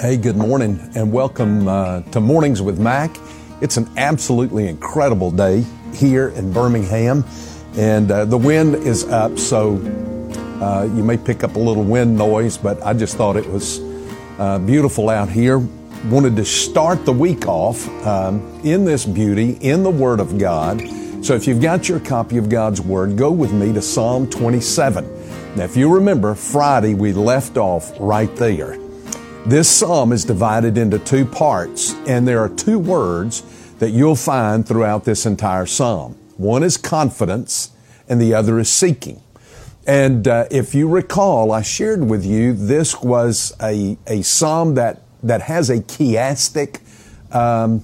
Hey, 0.00 0.16
good 0.16 0.38
morning 0.38 0.80
and 0.94 1.12
welcome 1.12 1.68
uh, 1.68 2.00
to 2.12 2.20
Mornings 2.20 2.62
with 2.62 2.78
Mac. 2.78 3.14
It's 3.60 3.76
an 3.76 3.86
absolutely 3.98 4.66
incredible 4.66 5.30
day 5.30 5.62
here 5.92 6.30
in 6.30 6.54
Birmingham, 6.54 7.22
and 7.76 8.10
uh, 8.10 8.24
the 8.24 8.38
wind 8.38 8.76
is 8.76 9.04
up, 9.04 9.38
so 9.38 9.74
uh, 10.62 10.88
you 10.94 11.04
may 11.04 11.18
pick 11.18 11.44
up 11.44 11.54
a 11.56 11.58
little 11.58 11.82
wind 11.82 12.16
noise, 12.16 12.56
but 12.56 12.82
I 12.82 12.94
just 12.94 13.18
thought 13.18 13.36
it 13.36 13.46
was 13.46 13.78
uh, 14.38 14.58
beautiful 14.60 15.10
out 15.10 15.28
here. 15.28 15.58
Wanted 16.06 16.34
to 16.36 16.46
start 16.46 17.04
the 17.04 17.12
week 17.12 17.46
off 17.46 17.86
um, 18.06 18.40
in 18.64 18.86
this 18.86 19.04
beauty, 19.04 19.58
in 19.60 19.82
the 19.82 19.90
Word 19.90 20.20
of 20.20 20.38
God. 20.38 20.80
So 21.22 21.34
if 21.34 21.46
you've 21.46 21.60
got 21.60 21.90
your 21.90 22.00
copy 22.00 22.38
of 22.38 22.48
God's 22.48 22.80
Word, 22.80 23.18
go 23.18 23.30
with 23.30 23.52
me 23.52 23.70
to 23.74 23.82
Psalm 23.82 24.30
27. 24.30 25.56
Now, 25.56 25.64
if 25.64 25.76
you 25.76 25.92
remember, 25.92 26.34
Friday 26.34 26.94
we 26.94 27.12
left 27.12 27.58
off 27.58 27.92
right 28.00 28.34
there. 28.36 28.78
This 29.46 29.70
psalm 29.70 30.12
is 30.12 30.24
divided 30.26 30.76
into 30.76 30.98
two 30.98 31.24
parts, 31.24 31.94
and 32.06 32.28
there 32.28 32.40
are 32.40 32.48
two 32.50 32.78
words 32.78 33.42
that 33.78 33.90
you'll 33.90 34.14
find 34.14 34.68
throughout 34.68 35.04
this 35.04 35.24
entire 35.24 35.64
psalm. 35.64 36.12
One 36.36 36.62
is 36.62 36.76
confidence, 36.76 37.70
and 38.06 38.20
the 38.20 38.34
other 38.34 38.58
is 38.58 38.70
seeking. 38.70 39.22
And 39.86 40.28
uh, 40.28 40.44
if 40.50 40.74
you 40.74 40.88
recall, 40.88 41.52
I 41.52 41.62
shared 41.62 42.08
with 42.08 42.24
you 42.24 42.52
this 42.52 43.00
was 43.00 43.54
a, 43.62 43.96
a 44.06 44.20
psalm 44.22 44.74
that, 44.74 45.02
that 45.22 45.40
has 45.42 45.70
a 45.70 45.78
chiastic 45.78 46.80
um, 47.34 47.82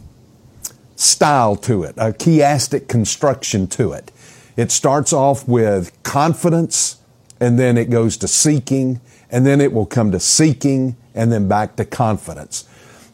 style 0.95 1.57
to 1.57 1.85
it, 1.85 1.95
a 1.97 2.13
chiastic 2.13 2.87
construction 2.87 3.67
to 3.69 3.93
it. 3.93 4.13
It 4.59 4.71
starts 4.71 5.13
off 5.13 5.49
with 5.49 5.91
confidence, 6.03 6.99
and 7.41 7.59
then 7.59 7.79
it 7.79 7.89
goes 7.89 8.19
to 8.19 8.29
seeking, 8.29 9.01
and 9.31 9.47
then 9.47 9.61
it 9.61 9.73
will 9.73 9.87
come 9.87 10.13
to 10.13 10.21
seeking, 10.21 10.97
and 11.15 11.33
then 11.33 11.49
back 11.49 11.77
to 11.77 11.85
confidence. 11.85 12.69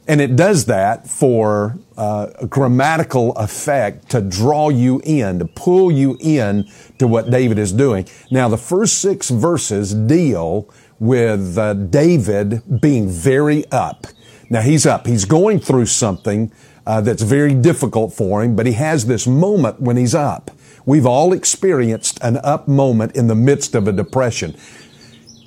And 0.08 0.20
it 0.20 0.34
does 0.34 0.64
that 0.64 1.08
for 1.08 1.78
uh, 1.96 2.28
a 2.41 2.46
grammatical 2.46 3.32
effect 3.36 4.10
to 4.10 4.20
draw 4.20 4.69
you 4.69 5.00
in, 5.04 5.38
to 5.38 5.44
pull 5.44 5.92
you 5.92 6.16
in 6.20 6.69
to 6.98 7.06
what 7.06 7.30
David 7.30 7.58
is 7.58 7.72
doing. 7.72 8.08
Now, 8.30 8.48
the 8.48 8.58
first 8.58 8.98
six 8.98 9.30
verses 9.30 9.94
deal 9.94 10.69
with 10.98 11.56
uh, 11.56 11.74
David 11.74 12.80
being 12.80 13.08
very 13.08 13.64
up. 13.70 14.08
Now, 14.50 14.60
he's 14.62 14.86
up. 14.86 15.06
He's 15.06 15.24
going 15.24 15.60
through 15.60 15.86
something 15.86 16.52
uh, 16.84 17.00
that's 17.00 17.22
very 17.22 17.54
difficult 17.54 18.12
for 18.12 18.42
him, 18.42 18.56
but 18.56 18.66
he 18.66 18.72
has 18.72 19.06
this 19.06 19.26
moment 19.26 19.80
when 19.80 19.97
he's 19.97 20.16
up. 20.16 20.50
We've 20.84 21.06
all 21.06 21.32
experienced 21.32 22.19
an 22.22 22.38
up 22.38 22.66
moment 22.66 23.14
in 23.14 23.28
the 23.28 23.36
midst 23.36 23.76
of 23.76 23.86
a 23.86 23.92
depression. 23.92 24.56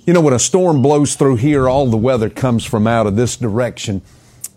You 0.06 0.14
know, 0.14 0.22
when 0.22 0.34
a 0.34 0.40
storm 0.40 0.84
blows 0.84 1.16
through 1.16 1.38
here, 1.38 1.68
all 1.68 1.88
the 1.88 1.98
weather 1.98 2.30
comes 2.30 2.64
from 2.64 2.86
out 2.86 3.08
of 3.08 3.16
this 3.16 3.36
direction. 3.36 4.04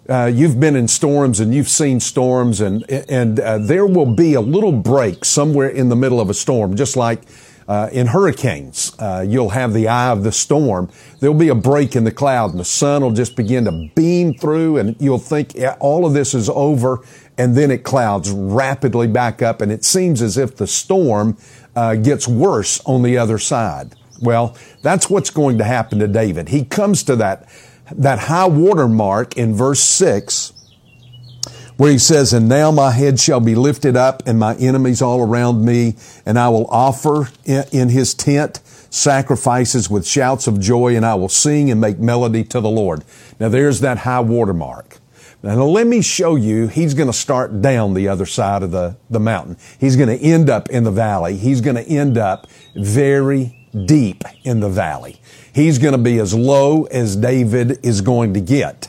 Uh, 0.07 0.27
you've 0.27 0.61
been 0.61 0.77
in 0.77 0.87
storms 0.89 1.41
and 1.41 1.55
you've 1.55 1.71
seen 1.71 2.01
storms 2.01 2.61
and 2.61 2.85
and 2.91 3.41
uh, 3.41 3.57
there 3.57 3.87
will 3.87 4.13
be 4.15 4.35
a 4.35 4.43
little 4.43 4.73
break 4.73 5.25
somewhere 5.25 5.69
in 5.69 5.89
the 5.89 5.97
middle 5.97 6.21
of 6.21 6.29
a 6.29 6.35
storm, 6.35 6.77
just 6.77 6.97
like 6.97 7.23
uh, 7.67 7.89
in 7.93 8.09
hurricanes. 8.09 8.95
Uh, 8.99 9.25
you'll 9.27 9.49
have 9.49 9.73
the 9.73 9.89
eye 9.89 10.11
of 10.11 10.23
the 10.23 10.33
storm. 10.33 10.91
There'll 11.21 11.35
be 11.35 11.49
a 11.49 11.55
break 11.55 11.97
in 11.97 12.05
the 12.05 12.13
cloud 12.13 12.51
and 12.51 12.61
the 12.61 12.65
sun 12.65 13.01
will 13.01 13.13
just 13.13 13.35
begin 13.35 13.65
to 13.65 13.91
beam 13.95 14.35
through 14.35 14.77
and 14.77 14.97
you'll 15.01 15.19
think 15.19 15.55
yeah, 15.55 15.77
all 15.81 16.05
of 16.05 16.13
this 16.13 16.35
is 16.35 16.51
over 16.51 17.03
and 17.39 17.57
then 17.57 17.71
it 17.71 17.85
clouds 17.85 18.31
rapidly 18.31 19.07
back 19.07 19.41
up 19.41 19.63
and 19.63 19.73
it 19.73 19.83
seems 19.83 20.21
as 20.21 20.37
if 20.37 20.57
the 20.57 20.67
storm 20.67 21.39
uh, 21.75 21.95
gets 21.95 22.29
worse 22.29 22.83
on 22.85 23.03
the 23.03 23.17
other 23.17 23.39
side. 23.39 23.95
Well, 24.21 24.57
that's 24.83 25.09
what's 25.09 25.31
going 25.31 25.59
to 25.59 25.65
happen 25.65 25.99
to 26.01 26.09
David. 26.09 26.49
He 26.49 26.65
comes 26.65 27.03
to 27.05 27.17
that, 27.17 27.49
that 27.93 28.19
high 28.19 28.49
water 28.49 28.89
mark 28.89 29.37
in 29.37 29.55
verse 29.55 29.81
six 29.81 30.53
where 31.79 31.93
he 31.93 31.99
says, 31.99 32.33
And 32.33 32.49
now 32.49 32.71
my 32.71 32.91
head 32.91 33.19
shall 33.19 33.41
be 33.41 33.55
lifted 33.55 33.97
up 33.97 34.25
and 34.27 34.39
my 34.39 34.55
enemies 34.57 35.01
all 35.01 35.21
around 35.21 35.65
me, 35.65 35.95
and 36.27 36.39
I 36.39 36.49
will 36.51 36.67
offer 36.67 37.31
in 37.47 37.89
his 37.89 38.15
tent 38.15 38.61
sacrifices 38.91 39.89
with 39.89 40.07
shouts 40.07 40.47
of 40.47 40.61
joy, 40.61 40.97
and 40.97 41.07
I 41.07 41.15
will 41.15 41.29
sing 41.29 41.71
and 41.71 41.81
make 41.81 41.99
melody 41.99 42.45
to 42.45 42.61
the 42.61 42.69
Lord. 42.69 43.05
Now 43.39 43.49
there's 43.49 43.81
that 43.81 43.99
high 43.99 44.21
water 44.21 44.55
mark. 44.55 44.99
Now 45.41 45.55
let 45.65 45.87
me 45.87 46.03
show 46.03 46.35
you, 46.35 46.67
he's 46.67 46.95
going 46.95 47.07
to 47.07 47.13
start 47.13 47.63
down 47.63 47.95
the 47.95 48.09
other 48.09 48.27
side 48.27 48.65
of 48.65 48.73
the, 48.73 48.97
the 49.09 49.21
mountain. 49.21 49.57
He's 49.79 49.95
going 49.95 50.09
to 50.09 50.25
end 50.25 50.51
up 50.51 50.69
in 50.71 50.83
the 50.83 50.91
valley. 50.91 51.37
He's 51.37 51.61
going 51.61 51.77
to 51.77 51.85
end 51.85 52.19
up 52.19 52.49
very 52.75 53.58
deep 53.85 54.25
in 54.45 54.61
the 54.61 54.69
valley. 54.69 55.21
He's 55.53 55.79
going 55.79 55.93
to 55.93 55.99
be 55.99 56.19
as 56.19 56.35
low 56.35 56.85
as 56.85 57.17
David 57.17 57.85
is 57.85 58.01
going 58.01 58.35
to 58.35 58.41
get. 58.41 58.89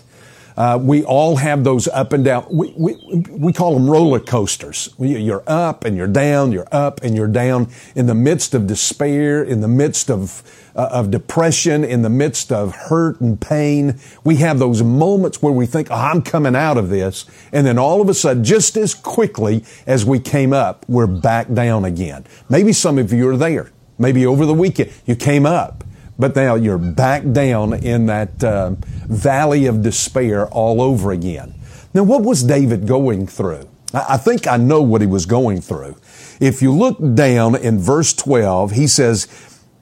Uh, 0.59 0.77
we 0.77 1.05
all 1.05 1.37
have 1.37 1.63
those 1.63 1.87
up 1.87 2.11
and 2.11 2.25
down. 2.25 2.45
We, 2.51 2.73
we, 2.75 2.95
we 3.29 3.53
call 3.53 3.73
them 3.73 3.89
roller 3.89 4.19
coasters. 4.19 4.93
You're 4.99 5.43
up 5.47 5.85
and 5.85 5.95
you're 5.95 6.05
down, 6.05 6.51
you're 6.51 6.67
up 6.69 7.01
and 7.01 7.15
you're 7.15 7.29
down 7.29 7.69
in 7.95 8.07
the 8.07 8.13
midst 8.13 8.53
of 8.53 8.67
despair, 8.67 9.41
in 9.41 9.61
the 9.61 9.69
midst 9.69 10.11
of, 10.11 10.43
uh, 10.75 10.89
of 10.91 11.11
depression, 11.11 11.85
in 11.85 12.01
the 12.01 12.09
midst 12.09 12.51
of 12.51 12.75
hurt 12.75 13.21
and 13.21 13.39
pain. 13.39 14.01
We 14.25 14.35
have 14.35 14.59
those 14.59 14.83
moments 14.83 15.41
where 15.41 15.53
we 15.53 15.65
think, 15.65 15.89
oh, 15.91 15.95
I'm 15.95 16.21
coming 16.21 16.57
out 16.57 16.75
of 16.75 16.89
this. 16.89 17.25
And 17.53 17.65
then 17.65 17.79
all 17.79 18.01
of 18.01 18.09
a 18.09 18.13
sudden, 18.13 18.43
just 18.43 18.75
as 18.75 18.93
quickly 18.93 19.63
as 19.87 20.03
we 20.03 20.19
came 20.19 20.51
up, 20.51 20.85
we're 20.89 21.07
back 21.07 21.53
down 21.53 21.85
again. 21.85 22.25
Maybe 22.49 22.73
some 22.73 22.97
of 22.97 23.13
you 23.13 23.29
are 23.29 23.37
there. 23.37 23.71
Maybe 23.99 24.25
over 24.25 24.45
the 24.45 24.53
weekend 24.53 24.91
you 25.05 25.15
came 25.15 25.45
up 25.45 25.83
but 26.19 26.35
now 26.35 26.55
you're 26.55 26.77
back 26.77 27.23
down 27.31 27.73
in 27.73 28.07
that 28.07 28.43
uh, 28.43 28.71
valley 29.07 29.65
of 29.65 29.81
despair 29.81 30.47
all 30.47 30.81
over 30.81 31.13
again. 31.13 31.55
Now, 31.93 32.03
what 32.03 32.23
was 32.23 32.43
David 32.43 32.85
going 32.85 33.25
through? 33.25 33.67
I 33.93 34.17
think 34.17 34.45
I 34.45 34.57
know 34.57 34.81
what 34.81 35.01
he 35.01 35.07
was 35.07 35.25
going 35.25 35.61
through. 35.61 35.95
If 36.39 36.61
you 36.61 36.71
look 36.71 36.97
down 37.15 37.55
in 37.55 37.79
verse 37.79 38.13
12, 38.13 38.73
he 38.73 38.85
says, 38.85 39.27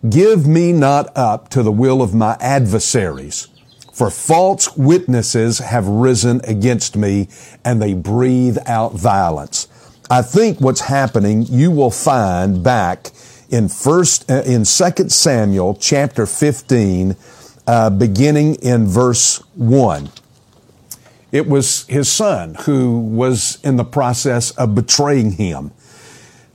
Give 0.07 0.47
me 0.47 0.71
not 0.71 1.11
up 1.17 1.49
to 1.49 1.63
the 1.63 1.71
will 1.71 2.01
of 2.01 2.13
my 2.13 2.37
adversaries, 2.39 3.47
for 3.91 4.09
false 4.09 4.77
witnesses 4.77 5.57
have 5.57 5.87
risen 5.87 6.39
against 6.45 6.95
me 6.95 7.27
and 7.65 7.81
they 7.81 7.95
breathe 7.95 8.59
out 8.67 8.93
violence. 8.93 9.67
I 10.09 10.21
think 10.21 10.61
what's 10.61 10.81
happening, 10.81 11.43
you 11.49 11.71
will 11.71 11.91
find 11.91 12.63
back 12.63 13.11
in 13.49 13.69
first 13.69 14.29
uh, 14.29 14.43
in 14.45 14.65
Second 14.65 15.11
Samuel 15.11 15.75
chapter 15.75 16.25
15, 16.25 17.15
uh, 17.65 17.89
beginning 17.89 18.55
in 18.55 18.87
verse 18.87 19.37
one. 19.55 20.09
It 21.31 21.47
was 21.47 21.85
his 21.87 22.09
son 22.09 22.55
who 22.61 22.99
was 22.99 23.59
in 23.63 23.75
the 23.75 23.83
process 23.83 24.51
of 24.51 24.75
betraying 24.75 25.33
him. 25.33 25.71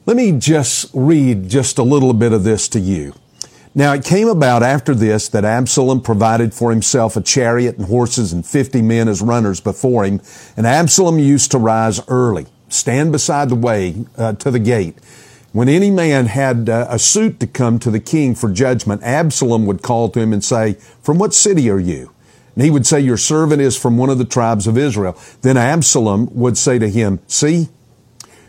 Let 0.06 0.16
me 0.16 0.32
just 0.32 0.91
read 0.94 1.48
just 1.48 1.78
a 1.78 1.82
little 1.82 2.14
bit 2.14 2.32
of 2.32 2.42
this 2.42 2.69
to 2.70 2.81
you. 2.81 3.14
Now 3.75 3.92
it 3.94 4.04
came 4.04 4.28
about 4.28 4.62
after 4.62 4.94
this 4.94 5.28
that 5.28 5.44
Absalom 5.44 6.02
provided 6.02 6.52
for 6.52 6.70
himself 6.70 7.16
a 7.16 7.22
chariot 7.22 7.78
and 7.78 7.86
horses 7.86 8.32
and 8.32 8.44
fifty 8.44 8.82
men 8.82 9.08
as 9.08 9.22
runners 9.22 9.60
before 9.60 10.04
him. 10.04 10.20
And 10.56 10.66
Absalom 10.66 11.19
used 11.19 11.50
to 11.52 11.58
rise 11.58 12.00
early, 12.08 12.47
stand 12.69 13.12
beside 13.12 13.48
the 13.48 13.54
way 13.54 14.04
uh, 14.19 14.34
to 14.34 14.50
the 14.50 14.58
gate, 14.58 14.97
when 15.52 15.68
any 15.68 15.90
man 15.90 16.26
had 16.26 16.68
uh, 16.68 16.86
a 16.88 16.98
suit 16.98 17.38
to 17.40 17.46
come 17.46 17.78
to 17.78 17.90
the 17.90 18.00
king 18.00 18.34
for 18.34 18.50
judgment, 18.50 19.02
Absalom 19.02 19.66
would 19.66 19.82
call 19.82 20.08
to 20.10 20.20
him 20.20 20.32
and 20.32 20.42
say, 20.42 20.74
From 21.02 21.18
what 21.18 21.34
city 21.34 21.68
are 21.70 21.78
you? 21.78 22.12
And 22.54 22.64
he 22.64 22.70
would 22.70 22.86
say, 22.86 23.00
Your 23.00 23.18
servant 23.18 23.60
is 23.60 23.76
from 23.76 23.98
one 23.98 24.08
of 24.08 24.16
the 24.16 24.24
tribes 24.24 24.66
of 24.66 24.78
Israel. 24.78 25.16
Then 25.42 25.58
Absalom 25.58 26.28
would 26.34 26.56
say 26.56 26.78
to 26.78 26.88
him, 26.88 27.20
See, 27.26 27.69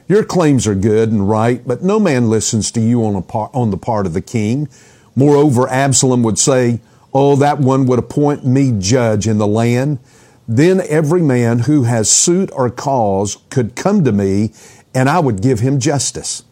your 0.08 0.24
claims 0.24 0.66
are 0.66 0.76
good 0.76 1.12
and 1.12 1.30
right, 1.30 1.66
but 1.68 1.82
no 1.82 2.00
man 2.00 2.30
listens 2.30 2.72
to 2.72 2.82
you 2.82 3.04
on, 3.06 3.22
par- 3.24 3.52
on 3.54 3.70
the 3.72 3.78
part 3.78 4.06
of 4.06 4.14
the 4.14 4.22
king. 4.22 4.70
Moreover, 5.16 5.68
Absalom 5.68 6.24
would 6.24 6.40
say, 6.40 6.80
Oh, 7.14 7.36
that 7.36 7.60
one 7.60 7.86
would 7.88 8.00
appoint 8.00 8.46
me 8.46 8.74
judge 8.80 9.28
in 9.28 9.38
the 9.40 9.48
land. 9.48 10.00
Then 10.48 10.82
every 10.88 11.22
man 11.22 11.60
who 11.60 11.84
has 11.84 12.10
suit 12.10 12.50
or 12.54 12.70
cause 12.70 13.38
could 13.50 13.76
come 13.76 14.04
to 14.06 14.12
me, 14.12 14.52
and 14.96 15.10
I 15.10 15.20
would 15.20 15.42
give 15.42 15.60
him 15.60 15.80
justice. 15.80 16.44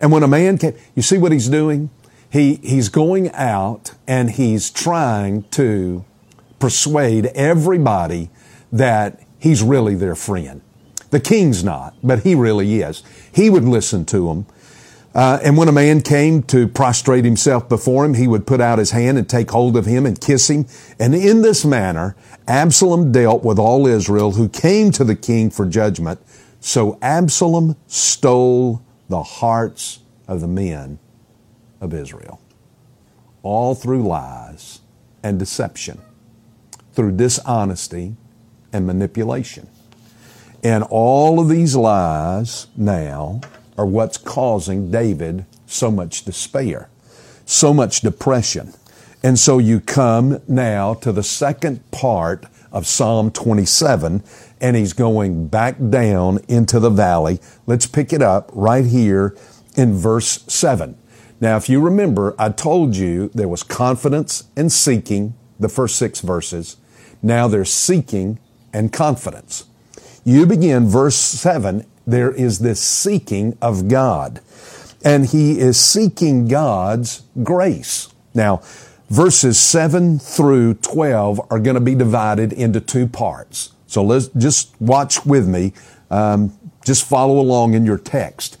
And 0.00 0.10
when 0.10 0.22
a 0.22 0.28
man 0.28 0.58
came, 0.58 0.74
you 0.94 1.02
see 1.02 1.18
what 1.18 1.32
he's 1.32 1.48
doing? 1.48 1.90
He, 2.30 2.56
he's 2.56 2.88
going 2.88 3.30
out 3.32 3.92
and 4.06 4.30
he's 4.30 4.70
trying 4.70 5.42
to 5.50 6.04
persuade 6.58 7.26
everybody 7.34 8.30
that 8.72 9.20
he's 9.38 9.62
really 9.62 9.94
their 9.94 10.14
friend. 10.14 10.60
The 11.10 11.20
king's 11.20 11.64
not, 11.64 11.94
but 12.02 12.20
he 12.20 12.34
really 12.34 12.80
is. 12.82 13.02
He 13.34 13.50
would 13.50 13.64
listen 13.64 14.04
to 14.06 14.28
them. 14.28 14.46
Uh, 15.12 15.40
and 15.42 15.56
when 15.56 15.66
a 15.66 15.72
man 15.72 16.00
came 16.02 16.40
to 16.44 16.68
prostrate 16.68 17.24
himself 17.24 17.68
before 17.68 18.04
him, 18.04 18.14
he 18.14 18.28
would 18.28 18.46
put 18.46 18.60
out 18.60 18.78
his 18.78 18.92
hand 18.92 19.18
and 19.18 19.28
take 19.28 19.50
hold 19.50 19.76
of 19.76 19.86
him 19.86 20.06
and 20.06 20.20
kiss 20.20 20.48
him. 20.48 20.66
And 21.00 21.16
in 21.16 21.42
this 21.42 21.64
manner, 21.64 22.14
Absalom 22.46 23.10
dealt 23.10 23.42
with 23.42 23.58
all 23.58 23.88
Israel 23.88 24.32
who 24.32 24.48
came 24.48 24.92
to 24.92 25.02
the 25.02 25.16
king 25.16 25.50
for 25.50 25.66
judgment. 25.66 26.20
So 26.60 26.96
Absalom 27.02 27.74
stole 27.88 28.82
the 29.10 29.24
hearts 29.24 30.00
of 30.28 30.40
the 30.40 30.48
men 30.48 30.98
of 31.82 31.94
Israel, 31.94 32.40
all 33.42 33.74
through 33.76 34.04
lies 34.04 34.80
and 35.22 35.38
deception. 35.38 36.00
through 36.92 37.12
dishonesty 37.12 38.16
and 38.72 38.86
manipulation. 38.86 39.68
And 40.62 40.84
all 40.90 41.40
of 41.40 41.48
these 41.48 41.76
lies 41.76 42.66
now 42.76 43.40
are 43.78 43.86
what's 43.86 44.18
causing 44.18 44.90
David 44.90 45.46
so 45.66 45.90
much 45.90 46.24
despair, 46.24 46.88
so 47.46 47.72
much 47.72 48.02
depression. 48.02 48.74
And 49.22 49.38
so 49.38 49.58
you 49.58 49.80
come 49.80 50.40
now 50.48 50.94
to 50.94 51.12
the 51.12 51.22
second 51.22 51.88
part 51.90 52.46
of 52.72 52.86
Psalm 52.86 53.30
27, 53.30 54.22
and 54.60 54.76
he's 54.76 54.92
going 54.92 55.48
back 55.48 55.76
down 55.90 56.38
into 56.48 56.80
the 56.80 56.90
valley. 56.90 57.40
Let's 57.66 57.86
pick 57.86 58.12
it 58.12 58.22
up 58.22 58.50
right 58.52 58.86
here 58.86 59.36
in 59.76 59.94
verse 59.94 60.44
7. 60.46 60.96
Now, 61.40 61.56
if 61.56 61.68
you 61.68 61.80
remember, 61.80 62.34
I 62.38 62.50
told 62.50 62.96
you 62.96 63.30
there 63.34 63.48
was 63.48 63.62
confidence 63.62 64.44
and 64.56 64.70
seeking, 64.70 65.34
the 65.58 65.68
first 65.68 65.96
six 65.96 66.20
verses. 66.20 66.76
Now 67.22 67.48
there's 67.48 67.70
seeking 67.70 68.38
and 68.72 68.92
confidence. 68.92 69.64
You 70.24 70.46
begin 70.46 70.88
verse 70.88 71.16
7, 71.16 71.86
there 72.06 72.30
is 72.30 72.60
this 72.60 72.80
seeking 72.80 73.56
of 73.60 73.88
God. 73.88 74.40
And 75.04 75.26
he 75.26 75.58
is 75.58 75.78
seeking 75.78 76.48
God's 76.48 77.22
grace. 77.42 78.08
Now, 78.34 78.62
verses 79.10 79.58
7 79.58 80.18
through 80.18 80.74
12 80.74 81.40
are 81.50 81.58
going 81.58 81.74
to 81.74 81.80
be 81.80 81.94
divided 81.94 82.52
into 82.52 82.80
two 82.80 83.06
parts. 83.06 83.72
So 83.86 84.02
let's 84.02 84.28
just 84.28 84.80
watch 84.80 85.26
with 85.26 85.48
me. 85.48 85.72
Um, 86.10 86.56
just 86.84 87.06
follow 87.06 87.38
along 87.38 87.74
in 87.74 87.84
your 87.84 87.98
text. 87.98 88.56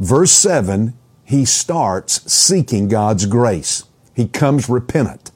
Verse 0.00 0.32
7, 0.32 0.94
he 1.24 1.44
starts 1.44 2.30
seeking 2.30 2.88
God's 2.88 3.26
grace. 3.26 3.84
He 4.14 4.26
comes 4.26 4.68
repentant. 4.68 5.30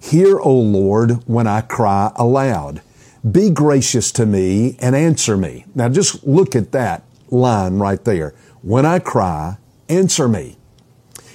Hear, 0.00 0.38
O 0.38 0.54
Lord, 0.54 1.22
when 1.26 1.46
I 1.46 1.62
cry 1.62 2.12
aloud. 2.16 2.82
Be 3.28 3.50
gracious 3.50 4.12
to 4.12 4.24
me 4.24 4.76
and 4.80 4.96
answer 4.96 5.36
me. 5.36 5.66
Now 5.74 5.88
just 5.88 6.26
look 6.26 6.56
at 6.56 6.72
that 6.72 7.02
line 7.28 7.78
right 7.78 8.02
there. 8.04 8.34
When 8.62 8.86
I 8.86 8.98
cry, 8.98 9.58
answer 9.88 10.26
me. 10.28 10.56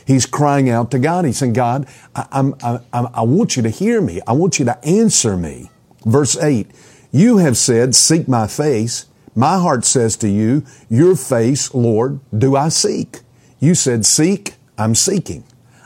He's 0.06 0.26
crying 0.26 0.70
out 0.70 0.92
to 0.92 1.00
God. 1.00 1.26
He's 1.26 1.38
saying, 1.38 1.54
God, 1.54 1.88
I, 2.16 2.28
I'm, 2.32 2.56
I, 2.64 2.80
I 2.94 3.22
want 3.24 3.58
you 3.58 3.64
to 3.64 3.70
hear 3.70 4.02
me. 4.02 4.22
I 4.28 4.34
want 4.34 4.60
you 4.60 4.66
to 4.66 4.86
answer 4.86 5.36
me. 5.36 5.70
Verse 6.06 6.38
8, 6.38 6.68
you 7.12 7.38
have 7.38 7.58
said, 7.58 7.96
seek 7.96 8.28
my 8.28 8.48
face. 8.48 9.08
My 9.36 9.58
heart 9.58 9.84
says 9.84 10.16
to 10.18 10.30
you, 10.30 10.64
your 10.90 11.16
face, 11.16 11.74
Lord, 11.74 12.20
do 12.38 12.56
I 12.56 12.70
seek. 12.70 13.22
You 13.60 13.74
said, 13.74 14.06
seek, 14.06 14.56
I'm 14.78 14.94
seeking. 14.96 15.44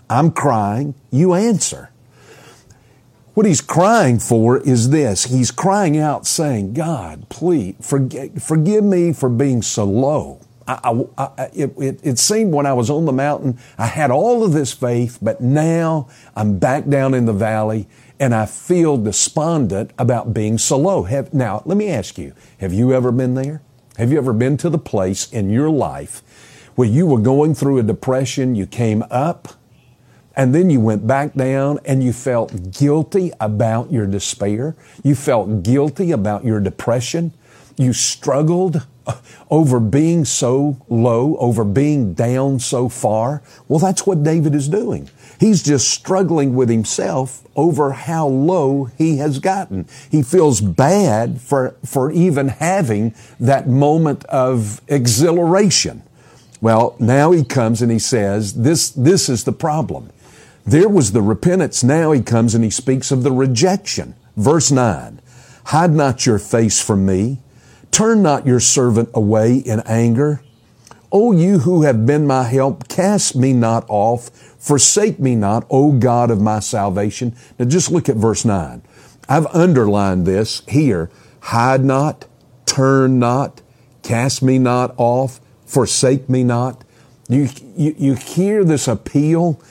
I'm 0.09 0.31
crying, 0.31 0.95
you 1.11 1.33
answer. 1.33 1.91
What 3.35 3.45
he's 3.45 3.61
crying 3.61 4.19
for 4.19 4.57
is 4.57 4.89
this. 4.89 5.25
He's 5.25 5.49
crying 5.49 5.97
out 5.97 6.27
saying, 6.27 6.73
God, 6.73 7.29
please 7.29 7.75
forgive, 7.79 8.43
forgive 8.43 8.83
me 8.83 9.13
for 9.13 9.29
being 9.29 9.61
so 9.61 9.85
low. 9.85 10.41
I, 10.69 11.03
I, 11.17 11.29
I, 11.37 11.43
it, 11.51 11.73
it, 11.79 11.99
it, 12.03 12.19
seemed 12.19 12.53
when 12.53 12.67
I 12.67 12.73
was 12.73 12.91
on 12.91 13.05
the 13.05 13.11
mountain, 13.11 13.57
I 13.79 13.87
had 13.87 14.11
all 14.11 14.43
of 14.43 14.53
this 14.53 14.71
faith, 14.71 15.17
but 15.19 15.41
now 15.41 16.07
I'm 16.35 16.59
back 16.59 16.87
down 16.87 17.15
in 17.15 17.25
the 17.25 17.33
valley 17.33 17.87
and 18.19 18.35
I 18.35 18.45
feel 18.45 18.95
despondent 18.95 19.91
about 19.97 20.31
being 20.31 20.59
so 20.59 20.77
low. 20.77 21.03
Have, 21.03 21.33
now, 21.33 21.63
let 21.65 21.75
me 21.75 21.89
ask 21.89 22.19
you, 22.19 22.33
have 22.59 22.71
you 22.71 22.93
ever 22.93 23.11
been 23.11 23.33
there? 23.33 23.63
Have 23.97 24.11
you 24.11 24.19
ever 24.19 24.31
been 24.31 24.57
to 24.57 24.69
the 24.69 24.77
place 24.77 25.31
in 25.31 25.49
your 25.49 25.71
life 25.71 26.21
where 26.75 26.87
you 26.87 27.07
were 27.07 27.19
going 27.19 27.55
through 27.55 27.79
a 27.79 27.83
depression, 27.83 28.53
you 28.53 28.67
came 28.67 29.03
up, 29.09 29.49
and 30.35 30.53
then 30.53 30.69
you 30.69 30.79
went 30.79 31.07
back 31.07 31.33
down 31.33 31.79
and 31.83 32.03
you 32.03 32.13
felt 32.13 32.71
guilty 32.71 33.31
about 33.41 33.91
your 33.91 34.05
despair. 34.05 34.75
You 35.03 35.15
felt 35.15 35.63
guilty 35.63 36.11
about 36.11 36.45
your 36.45 36.59
depression. 36.59 37.33
You 37.75 37.91
struggled 37.91 38.85
over 39.49 39.79
being 39.79 40.25
so 40.25 40.77
low, 40.89 41.35
over 41.37 41.63
being 41.63 42.13
down 42.13 42.59
so 42.59 42.89
far. 42.89 43.41
Well, 43.67 43.79
that's 43.79 44.05
what 44.05 44.23
David 44.23 44.55
is 44.55 44.67
doing. 44.67 45.09
He's 45.39 45.63
just 45.63 45.89
struggling 45.89 46.53
with 46.53 46.69
himself 46.69 47.47
over 47.55 47.91
how 47.93 48.27
low 48.27 48.85
he 48.97 49.17
has 49.17 49.39
gotten. 49.39 49.87
He 50.11 50.21
feels 50.21 50.59
bad 50.59 51.39
for, 51.41 51.75
for 51.85 52.11
even 52.11 52.49
having 52.49 53.15
that 53.39 53.67
moment 53.67 54.25
of 54.25 54.81
exhilaration. 54.87 56.03
Well, 56.61 56.95
now 56.99 57.31
he 57.31 57.43
comes 57.43 57.81
and 57.81 57.91
he 57.91 57.99
says, 57.99 58.53
this, 58.55 58.89
this 58.89 59.29
is 59.29 59.45
the 59.45 59.53
problem. 59.53 60.09
There 60.65 60.89
was 60.89 61.13
the 61.13 61.21
repentance. 61.21 61.83
Now 61.83 62.11
he 62.11 62.21
comes 62.21 62.53
and 62.53 62.63
he 62.63 62.69
speaks 62.69 63.11
of 63.11 63.23
the 63.23 63.31
rejection. 63.31 64.15
Verse 64.35 64.71
9, 64.71 65.21
hide 65.65 65.91
not 65.91 66.25
your 66.25 66.39
face 66.39 66.81
from 66.81 67.05
me. 67.05 67.39
Turn 67.91 68.21
not 68.21 68.45
your 68.45 68.59
servant 68.59 69.09
away 69.13 69.57
in 69.57 69.81
anger. 69.81 70.41
O 71.11 71.31
you 71.31 71.59
who 71.59 71.83
have 71.83 72.05
been 72.05 72.27
my 72.27 72.43
help, 72.43 72.87
cast 72.87 73.35
me 73.35 73.53
not 73.53 73.85
off. 73.87 74.29
Forsake 74.29 75.19
me 75.19 75.35
not, 75.35 75.65
O 75.69 75.93
God 75.93 76.29
of 76.29 76.41
my 76.41 76.59
salvation. 76.59 77.35
Now 77.57 77.65
just 77.65 77.91
look 77.91 78.09
at 78.09 78.15
verse 78.15 78.45
9. 78.45 78.81
I've 79.27 79.47
underlined 79.47 80.25
this 80.25 80.61
here. 80.67 81.09
Hide 81.41 81.83
not, 81.83 82.25
turn 82.65 83.19
not, 83.19 83.61
cast 84.03 84.43
me 84.43 84.59
not 84.59 84.93
off, 84.97 85.39
forsake 85.65 86.29
me 86.29 86.43
not. 86.43 86.83
You, 87.29 87.47
you, 87.75 87.95
you 87.97 88.13
hear 88.15 88.63
this 88.63 88.87
appeal. 88.87 89.61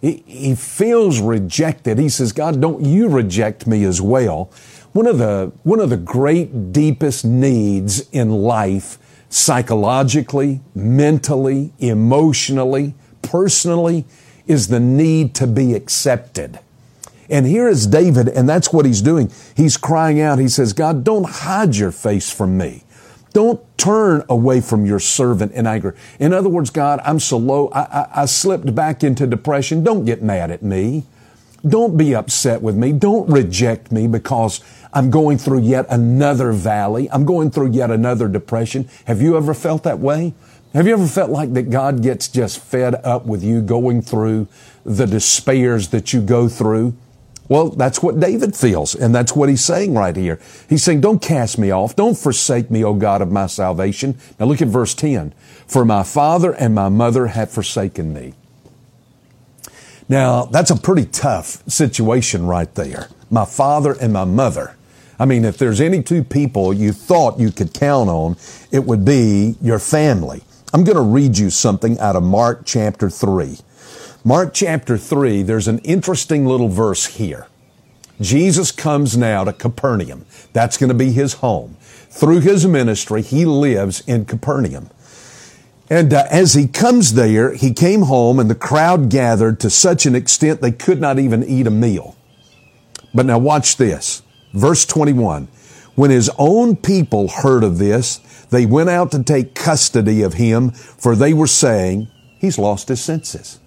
He, 0.00 0.24
he 0.26 0.54
feels 0.54 1.20
rejected. 1.20 1.98
He 1.98 2.08
says, 2.08 2.32
God, 2.32 2.60
don't 2.60 2.84
you 2.84 3.08
reject 3.08 3.66
me 3.66 3.84
as 3.84 4.00
well. 4.00 4.50
One 4.92 5.06
of 5.06 5.18
the, 5.18 5.52
one 5.62 5.80
of 5.80 5.90
the 5.90 5.96
great 5.96 6.72
deepest 6.72 7.24
needs 7.24 8.08
in 8.10 8.30
life, 8.30 8.98
psychologically, 9.30 10.60
mentally, 10.74 11.72
emotionally, 11.78 12.94
personally, 13.22 14.04
is 14.46 14.68
the 14.68 14.80
need 14.80 15.34
to 15.36 15.46
be 15.46 15.74
accepted. 15.74 16.60
And 17.30 17.46
here 17.46 17.68
is 17.68 17.86
David, 17.86 18.28
and 18.28 18.46
that's 18.46 18.72
what 18.72 18.84
he's 18.84 19.00
doing. 19.00 19.32
He's 19.56 19.78
crying 19.78 20.20
out. 20.20 20.38
He 20.38 20.48
says, 20.48 20.74
God, 20.74 21.04
don't 21.04 21.24
hide 21.24 21.76
your 21.76 21.92
face 21.92 22.30
from 22.30 22.58
me. 22.58 22.84
Don't 23.32 23.60
turn 23.78 24.22
away 24.28 24.60
from 24.60 24.84
your 24.84 24.98
servant 24.98 25.52
in 25.52 25.66
anger. 25.66 25.96
In 26.18 26.34
other 26.34 26.50
words, 26.50 26.68
God, 26.68 27.00
I'm 27.02 27.18
so 27.18 27.38
low. 27.38 27.68
I, 27.68 27.80
I, 27.80 28.08
I 28.14 28.24
slipped 28.26 28.74
back 28.74 29.02
into 29.02 29.26
depression. 29.26 29.82
Don't 29.82 30.04
get 30.04 30.22
mad 30.22 30.50
at 30.50 30.62
me. 30.62 31.04
Don't 31.66 31.96
be 31.96 32.14
upset 32.14 32.60
with 32.60 32.76
me. 32.76 32.92
Don't 32.92 33.28
reject 33.30 33.92
me 33.92 34.08
because 34.08 34.60
I'm 34.92 35.10
going 35.10 35.38
through 35.38 35.60
yet 35.60 35.86
another 35.88 36.52
valley. 36.52 37.08
I'm 37.10 37.24
going 37.24 37.50
through 37.50 37.70
yet 37.70 37.90
another 37.90 38.28
depression. 38.28 38.88
Have 39.04 39.22
you 39.22 39.36
ever 39.36 39.54
felt 39.54 39.84
that 39.84 40.00
way? 40.00 40.34
Have 40.74 40.86
you 40.86 40.94
ever 40.94 41.06
felt 41.06 41.30
like 41.30 41.52
that 41.52 41.70
God 41.70 42.02
gets 42.02 42.28
just 42.28 42.58
fed 42.58 42.94
up 43.04 43.26
with 43.26 43.44
you 43.44 43.60
going 43.60 44.02
through 44.02 44.48
the 44.84 45.06
despairs 45.06 45.88
that 45.88 46.12
you 46.12 46.20
go 46.20 46.48
through? 46.48 46.94
Well, 47.48 47.68
that's 47.68 48.02
what 48.02 48.18
David 48.18 48.56
feels, 48.56 48.94
and 48.94 49.14
that's 49.14 49.36
what 49.36 49.50
he's 49.50 49.64
saying 49.64 49.94
right 49.94 50.16
here. 50.16 50.40
He's 50.68 50.82
saying, 50.82 51.02
Don't 51.02 51.20
cast 51.20 51.58
me 51.58 51.70
off. 51.70 51.94
Don't 51.94 52.16
forsake 52.16 52.70
me, 52.70 52.82
O 52.82 52.94
God 52.94 53.20
of 53.20 53.30
my 53.30 53.46
salvation. 53.46 54.16
Now 54.40 54.46
look 54.46 54.62
at 54.62 54.68
verse 54.68 54.94
10. 54.94 55.34
For 55.66 55.84
my 55.84 56.02
father 56.02 56.52
and 56.52 56.74
my 56.74 56.88
mother 56.88 57.26
have 57.26 57.50
forsaken 57.50 58.14
me. 58.14 58.32
Now, 60.12 60.44
that's 60.44 60.70
a 60.70 60.76
pretty 60.76 61.06
tough 61.06 61.66
situation 61.66 62.46
right 62.46 62.74
there. 62.74 63.08
My 63.30 63.46
father 63.46 63.96
and 63.98 64.12
my 64.12 64.26
mother. 64.26 64.76
I 65.18 65.24
mean, 65.24 65.46
if 65.46 65.56
there's 65.56 65.80
any 65.80 66.02
two 66.02 66.22
people 66.22 66.74
you 66.74 66.92
thought 66.92 67.40
you 67.40 67.50
could 67.50 67.72
count 67.72 68.10
on, 68.10 68.36
it 68.70 68.84
would 68.84 69.06
be 69.06 69.56
your 69.62 69.78
family. 69.78 70.42
I'm 70.74 70.84
going 70.84 70.96
to 70.96 71.02
read 71.02 71.38
you 71.38 71.48
something 71.48 71.98
out 71.98 72.14
of 72.14 72.22
Mark 72.22 72.64
chapter 72.66 73.08
3. 73.08 73.56
Mark 74.22 74.52
chapter 74.52 74.98
3, 74.98 75.44
there's 75.44 75.66
an 75.66 75.78
interesting 75.78 76.44
little 76.44 76.68
verse 76.68 77.06
here. 77.06 77.46
Jesus 78.20 78.70
comes 78.70 79.16
now 79.16 79.44
to 79.44 79.52
Capernaum. 79.54 80.26
That's 80.52 80.76
going 80.76 80.88
to 80.88 80.94
be 80.94 81.12
his 81.12 81.32
home. 81.34 81.78
Through 82.10 82.40
his 82.40 82.66
ministry, 82.66 83.22
he 83.22 83.46
lives 83.46 84.02
in 84.06 84.26
Capernaum. 84.26 84.90
And 85.90 86.12
uh, 86.12 86.24
as 86.30 86.54
he 86.54 86.68
comes 86.68 87.14
there, 87.14 87.54
he 87.54 87.72
came 87.72 88.02
home 88.02 88.38
and 88.38 88.48
the 88.48 88.54
crowd 88.54 89.10
gathered 89.10 89.60
to 89.60 89.70
such 89.70 90.06
an 90.06 90.14
extent 90.14 90.60
they 90.60 90.72
could 90.72 91.00
not 91.00 91.18
even 91.18 91.44
eat 91.44 91.66
a 91.66 91.70
meal. 91.70 92.16
But 93.14 93.26
now 93.26 93.38
watch 93.38 93.76
this. 93.76 94.22
Verse 94.54 94.86
21. 94.86 95.48
When 95.94 96.10
his 96.10 96.30
own 96.38 96.76
people 96.76 97.28
heard 97.28 97.62
of 97.64 97.78
this, 97.78 98.18
they 98.50 98.64
went 98.64 98.90
out 98.90 99.10
to 99.12 99.22
take 99.22 99.54
custody 99.54 100.22
of 100.22 100.34
him, 100.34 100.70
for 100.70 101.14
they 101.14 101.34
were 101.34 101.46
saying, 101.46 102.08
he's 102.38 102.58
lost 102.58 102.88
his 102.88 103.02
senses. 103.02 103.60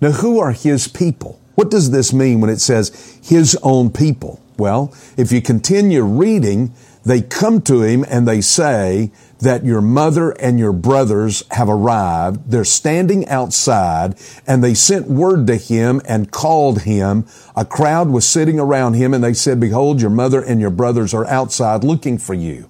Now, 0.00 0.12
who 0.12 0.40
are 0.40 0.52
his 0.52 0.88
people? 0.88 1.40
What 1.54 1.70
does 1.70 1.90
this 1.90 2.12
mean 2.12 2.40
when 2.40 2.50
it 2.50 2.60
says 2.60 3.18
his 3.22 3.56
own 3.62 3.90
people? 3.90 4.42
Well, 4.56 4.94
if 5.16 5.30
you 5.30 5.42
continue 5.42 6.02
reading, 6.02 6.72
they 7.04 7.22
come 7.22 7.62
to 7.62 7.82
him 7.82 8.04
and 8.08 8.28
they 8.28 8.40
say 8.40 9.10
that 9.38 9.64
your 9.64 9.80
mother 9.80 10.32
and 10.32 10.58
your 10.58 10.72
brothers 10.72 11.42
have 11.52 11.68
arrived. 11.68 12.50
They're 12.50 12.64
standing 12.64 13.26
outside 13.28 14.18
and 14.46 14.62
they 14.62 14.74
sent 14.74 15.08
word 15.08 15.46
to 15.46 15.56
him 15.56 16.02
and 16.06 16.30
called 16.30 16.82
him. 16.82 17.26
A 17.56 17.64
crowd 17.64 18.10
was 18.10 18.26
sitting 18.26 18.60
around 18.60 18.94
him 18.94 19.14
and 19.14 19.24
they 19.24 19.32
said, 19.32 19.58
behold, 19.58 20.00
your 20.00 20.10
mother 20.10 20.42
and 20.42 20.60
your 20.60 20.70
brothers 20.70 21.14
are 21.14 21.26
outside 21.26 21.84
looking 21.84 22.18
for 22.18 22.34
you. 22.34 22.68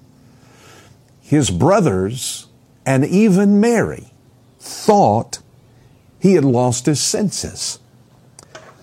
His 1.21 1.51
brothers 1.51 2.47
and 2.87 3.05
even 3.05 3.61
Mary 3.61 4.13
thought 4.61 5.41
he 6.21 6.35
had 6.35 6.45
lost 6.45 6.87
his 6.87 7.01
senses. 7.01 7.81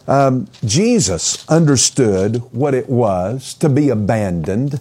Um, 0.07 0.47
Jesus 0.65 1.47
understood 1.49 2.37
what 2.51 2.73
it 2.73 2.89
was 2.89 3.53
to 3.55 3.69
be 3.69 3.89
abandoned 3.89 4.79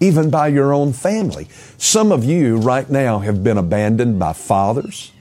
even 0.00 0.30
by 0.30 0.48
your 0.48 0.72
own 0.72 0.92
family. 0.92 1.48
Some 1.78 2.12
of 2.12 2.24
you 2.24 2.56
right 2.58 2.88
now 2.88 3.20
have 3.20 3.42
been 3.42 3.58
abandoned 3.58 4.18
by 4.18 4.32
fathers, 4.32 5.12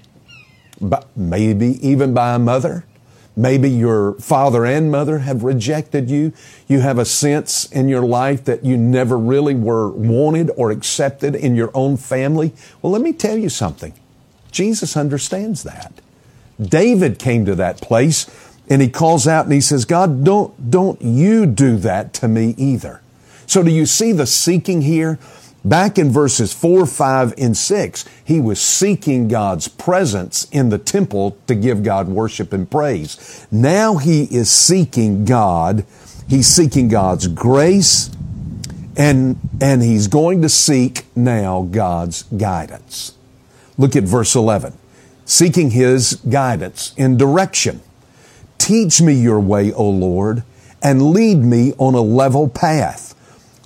but 0.81 1.07
maybe 1.15 1.79
even 1.87 2.13
by 2.13 2.35
a 2.35 2.39
mother. 2.39 2.85
Maybe 3.37 3.69
your 3.69 4.13
father 4.13 4.65
and 4.65 4.89
mother 4.89 5.19
have 5.19 5.43
rejected 5.43 6.09
you. 6.09 6.31
You 6.67 6.79
have 6.79 6.97
a 6.97 7.05
sense 7.05 7.69
in 7.69 7.89
your 7.89 8.05
life 8.05 8.45
that 8.45 8.63
you 8.63 8.77
never 8.77 9.17
really 9.17 9.55
were 9.55 9.89
wanted 9.89 10.51
or 10.55 10.71
accepted 10.71 11.35
in 11.35 11.53
your 11.53 11.69
own 11.73 11.97
family. 11.97 12.53
Well, 12.81 12.93
let 12.93 13.01
me 13.01 13.11
tell 13.11 13.37
you 13.37 13.49
something. 13.49 13.93
Jesus 14.51 14.95
understands 14.95 15.63
that. 15.63 15.91
David 16.61 17.19
came 17.19 17.45
to 17.45 17.55
that 17.55 17.81
place 17.81 18.25
and 18.69 18.81
he 18.81 18.89
calls 18.89 19.27
out 19.27 19.45
and 19.45 19.53
he 19.53 19.59
says, 19.59 19.83
God, 19.83 20.23
don't, 20.23 20.71
don't 20.71 21.01
you 21.01 21.45
do 21.45 21.75
that 21.77 22.13
to 22.15 22.29
me 22.29 22.55
either. 22.57 23.01
So 23.47 23.63
do 23.63 23.71
you 23.71 23.85
see 23.85 24.11
the 24.11 24.25
seeking 24.25 24.81
here? 24.81 25.19
Back 25.63 25.97
in 25.97 26.11
verses 26.11 26.53
4, 26.53 26.85
5, 26.85 27.33
and 27.39 27.57
6, 27.57 28.05
he 28.23 28.39
was 28.39 28.61
seeking 28.61 29.27
God's 29.27 29.67
presence 29.67 30.47
in 30.51 30.69
the 30.69 30.77
temple 30.77 31.37
to 31.47 31.55
give 31.55 31.81
God 31.81 32.07
worship 32.07 32.53
and 32.53 32.69
praise. 32.69 33.47
Now 33.51 33.97
he 33.97 34.25
is 34.25 34.51
seeking 34.51 35.25
God. 35.25 35.83
He's 36.27 36.47
seeking 36.47 36.87
God's 36.87 37.27
grace 37.27 38.11
and, 38.97 39.37
and 39.59 39.81
he's 39.81 40.07
going 40.07 40.41
to 40.41 40.49
seek 40.49 41.05
now 41.15 41.63
God's 41.63 42.23
guidance. 42.23 43.13
Look 43.77 43.95
at 43.95 44.03
verse 44.03 44.35
11. 44.35 44.73
Seeking 45.25 45.71
his 45.71 46.15
guidance 46.29 46.93
in 46.95 47.17
direction. 47.17 47.81
Teach 48.57 49.01
me 49.01 49.13
your 49.13 49.39
way, 49.39 49.73
O 49.73 49.89
Lord, 49.89 50.43
and 50.81 51.11
lead 51.11 51.39
me 51.39 51.73
on 51.77 51.93
a 51.93 52.01
level 52.01 52.47
path. 52.47 53.14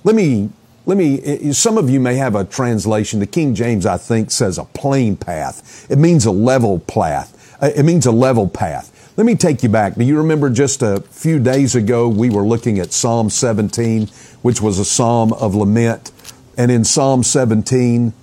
Let 0.02 0.14
me, 0.14 0.50
let 0.86 0.96
me, 0.96 1.52
some 1.52 1.76
of 1.76 1.90
you 1.90 2.00
may 2.00 2.16
have 2.16 2.34
a 2.34 2.44
translation. 2.44 3.20
The 3.20 3.26
King 3.26 3.54
James, 3.54 3.84
I 3.84 3.98
think, 3.98 4.30
says 4.30 4.58
a 4.58 4.64
plain 4.64 5.16
path. 5.16 5.90
It 5.90 5.98
means 5.98 6.24
a 6.24 6.30
level 6.30 6.78
path. 6.78 7.36
Uh, 7.62 7.70
it 7.76 7.82
means 7.82 8.06
a 8.06 8.12
level 8.12 8.48
path. 8.48 8.96
Let 9.16 9.26
me 9.26 9.34
take 9.34 9.62
you 9.62 9.68
back. 9.68 9.96
Do 9.96 10.04
you 10.04 10.16
remember 10.16 10.48
just 10.48 10.80
a 10.80 11.02
few 11.10 11.38
days 11.38 11.74
ago 11.74 12.08
we 12.08 12.30
were 12.30 12.46
looking 12.46 12.78
at 12.78 12.92
Psalm 12.92 13.28
17, 13.28 14.06
which 14.40 14.62
was 14.62 14.78
a 14.78 14.84
psalm 14.84 15.32
of 15.34 15.54
lament. 15.54 16.12
And 16.56 16.70
in 16.70 16.84
Psalm 16.84 17.22
17, 17.22 18.14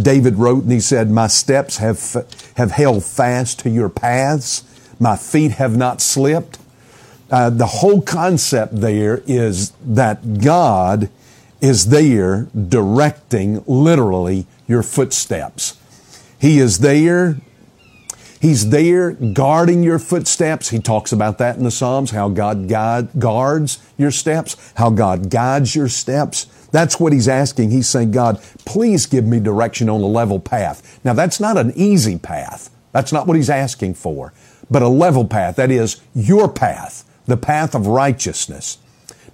David 0.00 0.36
wrote 0.36 0.64
and 0.64 0.72
he 0.72 0.80
said, 0.80 1.10
My 1.10 1.26
steps 1.26 1.78
have, 1.78 2.26
have 2.56 2.72
held 2.72 3.04
fast 3.04 3.60
to 3.60 3.70
your 3.70 3.88
paths. 3.88 4.64
My 5.00 5.16
feet 5.16 5.52
have 5.52 5.76
not 5.76 6.00
slipped. 6.00 6.58
Uh, 7.30 7.48
the 7.48 7.66
whole 7.66 8.02
concept 8.02 8.80
there 8.80 9.22
is 9.26 9.70
that 9.80 10.40
God 10.40 11.08
is 11.62 11.86
there 11.86 12.48
directing 12.68 13.62
literally 13.66 14.46
your 14.66 14.82
footsteps. 14.82 15.78
He 16.38 16.58
is 16.58 16.80
there. 16.80 17.36
He's 18.40 18.70
there 18.70 19.12
guarding 19.12 19.84
your 19.84 20.00
footsteps. 20.00 20.70
He 20.70 20.80
talks 20.80 21.12
about 21.12 21.38
that 21.38 21.56
in 21.56 21.62
the 21.62 21.70
Psalms, 21.70 22.10
how 22.10 22.28
God 22.28 22.68
guide, 22.68 23.10
guards 23.16 23.78
your 23.96 24.10
steps, 24.10 24.72
how 24.74 24.90
God 24.90 25.30
guides 25.30 25.76
your 25.76 25.88
steps. 25.88 26.46
That's 26.72 26.98
what 26.98 27.12
he's 27.12 27.28
asking. 27.28 27.70
He's 27.70 27.88
saying, 27.88 28.10
God, 28.10 28.42
please 28.64 29.06
give 29.06 29.24
me 29.24 29.38
direction 29.38 29.88
on 29.88 30.00
a 30.00 30.06
level 30.06 30.40
path. 30.40 31.00
Now, 31.04 31.12
that's 31.12 31.38
not 31.38 31.56
an 31.56 31.72
easy 31.76 32.18
path. 32.18 32.70
That's 32.90 33.12
not 33.12 33.28
what 33.28 33.36
he's 33.36 33.50
asking 33.50 33.94
for, 33.94 34.32
but 34.68 34.82
a 34.82 34.88
level 34.88 35.24
path. 35.24 35.54
That 35.56 35.70
is 35.70 36.00
your 36.12 36.48
path, 36.48 37.04
the 37.26 37.36
path 37.36 37.76
of 37.76 37.86
righteousness. 37.86 38.78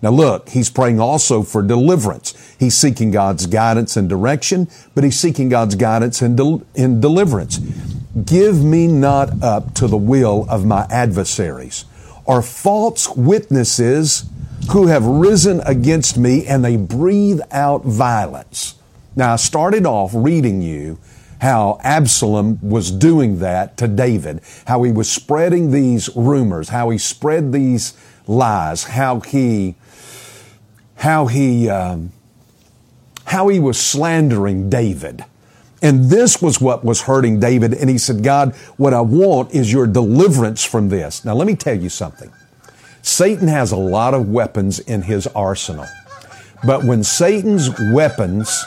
Now 0.00 0.10
look, 0.10 0.50
he's 0.50 0.70
praying 0.70 1.00
also 1.00 1.42
for 1.42 1.62
deliverance. 1.62 2.34
He's 2.58 2.76
seeking 2.76 3.10
God's 3.10 3.46
guidance 3.46 3.96
and 3.96 4.08
direction, 4.08 4.68
but 4.94 5.04
he's 5.04 5.18
seeking 5.18 5.48
God's 5.48 5.74
guidance 5.74 6.22
and, 6.22 6.36
del- 6.36 6.62
and 6.76 7.02
deliverance. 7.02 7.58
Give 8.24 8.62
me 8.64 8.86
not 8.86 9.42
up 9.42 9.74
to 9.74 9.88
the 9.88 9.96
will 9.96 10.46
of 10.48 10.64
my 10.64 10.86
adversaries 10.90 11.84
or 12.24 12.42
false 12.42 13.08
witnesses 13.16 14.24
who 14.70 14.86
have 14.88 15.04
risen 15.04 15.60
against 15.60 16.18
me 16.18 16.46
and 16.46 16.64
they 16.64 16.76
breathe 16.76 17.40
out 17.50 17.84
violence. 17.84 18.74
Now 19.16 19.32
I 19.32 19.36
started 19.36 19.86
off 19.86 20.10
reading 20.14 20.62
you 20.62 20.98
how 21.40 21.78
Absalom 21.82 22.58
was 22.62 22.90
doing 22.90 23.38
that 23.38 23.76
to 23.78 23.88
David, 23.88 24.40
how 24.66 24.82
he 24.82 24.92
was 24.92 25.10
spreading 25.10 25.70
these 25.70 26.10
rumors, 26.16 26.68
how 26.68 26.90
he 26.90 26.98
spread 26.98 27.52
these 27.52 27.94
lies, 28.26 28.84
how 28.84 29.20
he 29.20 29.76
how 30.98 31.26
he, 31.26 31.68
um, 31.68 32.12
how 33.24 33.48
he 33.48 33.60
was 33.60 33.78
slandering 33.78 34.68
David. 34.68 35.24
And 35.80 36.06
this 36.06 36.42
was 36.42 36.60
what 36.60 36.84
was 36.84 37.02
hurting 37.02 37.38
David. 37.38 37.72
And 37.72 37.88
he 37.88 37.98
said, 37.98 38.24
God, 38.24 38.54
what 38.76 38.92
I 38.92 39.00
want 39.00 39.54
is 39.54 39.72
your 39.72 39.86
deliverance 39.86 40.64
from 40.64 40.88
this. 40.88 41.24
Now, 41.24 41.34
let 41.34 41.46
me 41.46 41.54
tell 41.54 41.78
you 41.78 41.88
something. 41.88 42.32
Satan 43.00 43.46
has 43.46 43.70
a 43.70 43.76
lot 43.76 44.12
of 44.12 44.28
weapons 44.28 44.80
in 44.80 45.02
his 45.02 45.28
arsenal. 45.28 45.86
But 46.64 46.82
when 46.84 47.04
Satan's 47.04 47.70
weapons, 47.92 48.64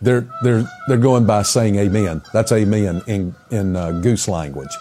they're, 0.00 0.26
they're, 0.42 0.64
they're 0.86 0.96
going 0.96 1.26
by 1.26 1.42
saying 1.42 1.76
amen. 1.76 2.22
That's 2.32 2.52
amen 2.52 3.02
in, 3.06 3.34
in 3.50 3.76
uh, 3.76 4.00
goose 4.00 4.28
language. 4.28 4.74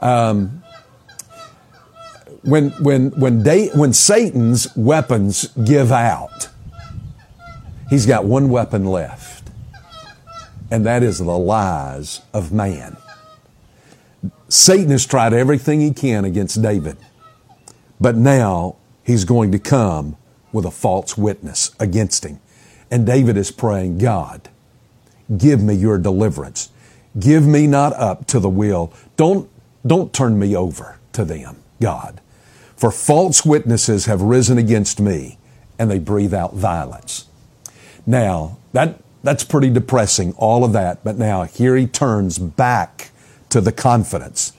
Um, 0.00 0.64
when, 2.46 2.70
when, 2.82 3.10
when, 3.10 3.42
they, 3.42 3.68
when 3.68 3.92
Satan's 3.92 4.74
weapons 4.76 5.48
give 5.64 5.90
out, 5.90 6.48
he's 7.90 8.06
got 8.06 8.24
one 8.24 8.48
weapon 8.48 8.84
left, 8.84 9.50
and 10.70 10.86
that 10.86 11.02
is 11.02 11.18
the 11.18 11.24
lies 11.24 12.22
of 12.32 12.52
man. 12.52 12.96
Satan 14.48 14.90
has 14.90 15.04
tried 15.04 15.32
everything 15.32 15.80
he 15.80 15.92
can 15.92 16.24
against 16.24 16.62
David, 16.62 16.96
but 18.00 18.14
now 18.14 18.76
he's 19.02 19.24
going 19.24 19.50
to 19.50 19.58
come 19.58 20.16
with 20.52 20.64
a 20.64 20.70
false 20.70 21.18
witness 21.18 21.74
against 21.80 22.24
him. 22.24 22.38
And 22.92 23.04
David 23.04 23.36
is 23.36 23.50
praying, 23.50 23.98
God, 23.98 24.48
give 25.36 25.60
me 25.60 25.74
your 25.74 25.98
deliverance. 25.98 26.70
Give 27.18 27.44
me 27.44 27.66
not 27.66 27.92
up 27.94 28.26
to 28.28 28.38
the 28.38 28.48
will. 28.48 28.92
Don't, 29.16 29.50
don't 29.84 30.12
turn 30.12 30.38
me 30.38 30.54
over 30.54 30.98
to 31.12 31.24
them, 31.24 31.56
God. 31.80 32.20
For 32.76 32.90
false 32.90 33.44
witnesses 33.44 34.04
have 34.04 34.20
risen 34.20 34.58
against 34.58 35.00
me 35.00 35.38
and 35.78 35.90
they 35.90 35.98
breathe 35.98 36.34
out 36.34 36.54
violence. 36.54 37.26
Now, 38.06 38.58
that, 38.72 39.00
that's 39.22 39.44
pretty 39.44 39.70
depressing, 39.70 40.34
all 40.36 40.64
of 40.64 40.72
that. 40.74 41.02
But 41.02 41.16
now 41.16 41.44
here 41.44 41.76
he 41.76 41.86
turns 41.86 42.38
back 42.38 43.10
to 43.48 43.60
the 43.60 43.72
confidence. 43.72 44.52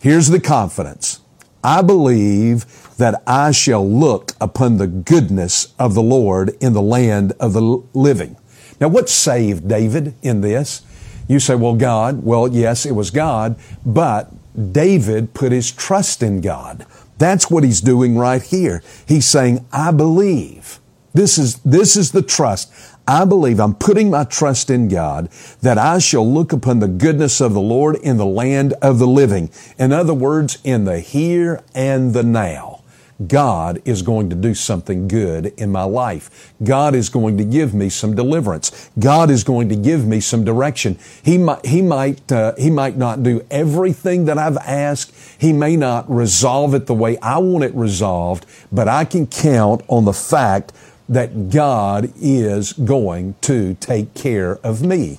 Here's 0.00 0.28
the 0.28 0.40
confidence. 0.40 1.20
I 1.62 1.82
believe 1.82 2.96
that 2.96 3.22
I 3.26 3.50
shall 3.50 3.88
look 3.88 4.32
upon 4.40 4.78
the 4.78 4.86
goodness 4.86 5.74
of 5.78 5.94
the 5.94 6.02
Lord 6.02 6.56
in 6.60 6.72
the 6.72 6.82
land 6.82 7.32
of 7.38 7.52
the 7.52 7.60
living. 7.92 8.36
Now, 8.80 8.88
what 8.88 9.08
saved 9.08 9.68
David 9.68 10.14
in 10.22 10.40
this? 10.40 10.82
You 11.28 11.40
say, 11.40 11.56
well, 11.56 11.74
God. 11.74 12.24
Well, 12.24 12.48
yes, 12.48 12.86
it 12.86 12.92
was 12.92 13.10
God, 13.10 13.56
but 13.84 14.32
David 14.72 15.34
put 15.34 15.52
his 15.52 15.70
trust 15.70 16.22
in 16.22 16.40
God. 16.40 16.86
That's 17.18 17.50
what 17.50 17.64
he's 17.64 17.80
doing 17.80 18.16
right 18.16 18.42
here. 18.42 18.82
He's 19.06 19.26
saying, 19.26 19.66
I 19.72 19.90
believe. 19.90 20.80
This 21.14 21.38
is, 21.38 21.56
this 21.58 21.96
is 21.96 22.12
the 22.12 22.22
trust. 22.22 22.72
I 23.06 23.24
believe 23.24 23.58
I'm 23.58 23.74
putting 23.74 24.10
my 24.10 24.24
trust 24.24 24.70
in 24.70 24.88
God 24.88 25.30
that 25.62 25.78
I 25.78 25.98
shall 25.98 26.30
look 26.30 26.52
upon 26.52 26.78
the 26.78 26.88
goodness 26.88 27.40
of 27.40 27.54
the 27.54 27.60
Lord 27.60 27.96
in 27.96 28.18
the 28.18 28.26
land 28.26 28.74
of 28.82 28.98
the 28.98 29.06
living. 29.06 29.50
In 29.78 29.92
other 29.92 30.14
words, 30.14 30.58
in 30.62 30.84
the 30.84 31.00
here 31.00 31.62
and 31.74 32.12
the 32.12 32.22
now. 32.22 32.77
God 33.26 33.82
is 33.84 34.02
going 34.02 34.30
to 34.30 34.36
do 34.36 34.54
something 34.54 35.08
good 35.08 35.46
in 35.56 35.72
my 35.72 35.82
life. 35.82 36.52
God 36.62 36.94
is 36.94 37.08
going 37.08 37.36
to 37.38 37.44
give 37.44 37.74
me 37.74 37.88
some 37.88 38.14
deliverance. 38.14 38.90
God 38.96 39.28
is 39.28 39.42
going 39.42 39.68
to 39.70 39.76
give 39.76 40.06
me 40.06 40.20
some 40.20 40.44
direction. 40.44 40.98
He 41.24 41.36
might, 41.36 41.66
he 41.66 41.82
might, 41.82 42.30
uh, 42.30 42.54
he 42.56 42.70
might 42.70 42.96
not 42.96 43.24
do 43.24 43.44
everything 43.50 44.26
that 44.26 44.38
I've 44.38 44.56
asked. 44.58 45.12
He 45.36 45.52
may 45.52 45.76
not 45.76 46.08
resolve 46.08 46.74
it 46.74 46.86
the 46.86 46.94
way 46.94 47.18
I 47.18 47.38
want 47.38 47.64
it 47.64 47.74
resolved, 47.74 48.46
but 48.70 48.86
I 48.86 49.04
can 49.04 49.26
count 49.26 49.82
on 49.88 50.04
the 50.04 50.12
fact 50.12 50.72
that 51.08 51.50
God 51.50 52.12
is 52.20 52.72
going 52.72 53.34
to 53.40 53.74
take 53.74 54.14
care 54.14 54.58
of 54.58 54.82
me. 54.82 55.18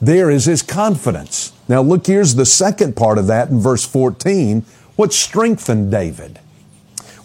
There 0.00 0.30
is 0.30 0.44
his 0.44 0.62
confidence. 0.62 1.52
Now 1.68 1.80
look, 1.80 2.06
here's 2.06 2.36
the 2.36 2.46
second 2.46 2.94
part 2.94 3.18
of 3.18 3.26
that 3.26 3.48
in 3.48 3.58
verse 3.58 3.84
14. 3.84 4.64
What 4.94 5.12
strengthened 5.12 5.90
David? 5.90 6.38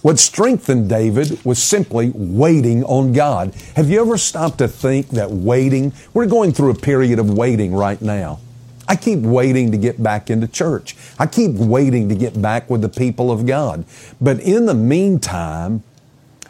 What 0.01 0.17
strengthened 0.17 0.89
David 0.89 1.43
was 1.46 1.62
simply 1.62 2.12
waiting 2.15 2.84
on 2.86 3.13
God. 3.13 3.53
Have 3.75 3.89
you 3.89 4.01
ever 4.01 4.17
stopped 4.17 4.58
to 4.58 4.67
think 4.67 5.10
that 5.10 5.29
waiting, 5.29 5.93
we're 6.13 6.25
going 6.25 6.53
through 6.53 6.72
a 6.72 6.75
period 6.75 7.20
of 7.20 7.31
waiting 7.31 7.74
right 7.74 8.01
now. 8.01 8.39
I 8.88 8.96
keep 8.96 9.20
waiting 9.20 9.72
to 9.72 9.77
get 9.77 10.01
back 10.01 10.31
into 10.31 10.48
church. 10.48 10.96
I 11.20 11.27
keep 11.27 11.51
waiting 11.51 12.10
to 12.10 12.15
get 12.15 12.41
back 12.41 12.67
with 12.67 12.81
the 12.81 12.89
people 12.89 13.31
of 13.31 13.46
God. 13.46 13.86
But 14.20 14.39
in 14.39 14.65
the 14.65 14.74
meantime, 14.74 15.84